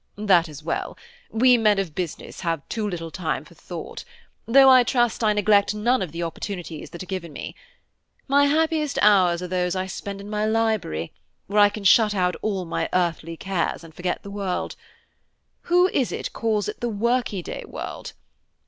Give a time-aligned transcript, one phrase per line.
[0.17, 0.97] That is well;
[1.29, 4.03] we men of business have too little time for thought,
[4.47, 7.55] though I trust I neglect none of the opportunities that are given me.
[8.27, 11.13] My happiest hours are those I spend in my library,
[11.45, 14.75] where I can shut out all my earthly cares, and forget the world.
[15.69, 18.13] Who is it calls it the workey day world?